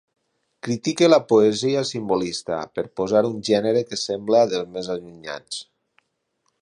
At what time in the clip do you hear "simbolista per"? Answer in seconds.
1.89-2.85